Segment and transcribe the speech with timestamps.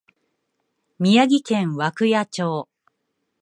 [0.97, 2.67] 宮城県涌谷町